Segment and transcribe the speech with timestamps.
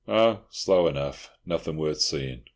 [0.07, 1.29] "Oh, slow enough.
[1.45, 2.41] Nothing worth seeing.